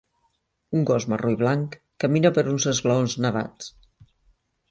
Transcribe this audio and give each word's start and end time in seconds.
Un 0.77 0.85
gos 0.91 1.05
marró 1.11 1.33
i 1.33 1.37
blanc 1.41 1.77
camina 2.05 2.33
per 2.37 2.45
uns 2.53 2.67
esglaons 2.73 3.17
nevats. 3.27 3.71